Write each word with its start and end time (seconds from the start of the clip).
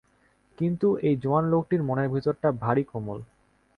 কিন্তু, 0.57 0.87
এই 1.01 1.15
জোয়ান 1.15 1.45
লোকটির 1.45 1.81
মনের 1.83 2.09
ভিতরটা 2.09 2.49
ভারি 2.61 2.83
কোমল। 2.83 3.19